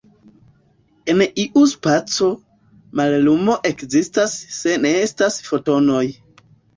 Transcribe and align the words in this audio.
En 1.13 1.19
iu 1.41 1.65
spaco, 1.71 2.29
mallumo 3.01 3.57
ekzistas 3.71 4.33
se 4.61 4.73
ne 4.87 4.95
estas 5.03 5.37
Fotonoj. 5.49 6.03